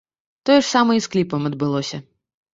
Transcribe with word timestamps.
Тое 0.49 0.55
ж 0.59 0.63
самае 0.69 0.95
і 1.01 1.03
з 1.07 1.11
кліпам 1.17 1.47
адбылося. 1.51 2.03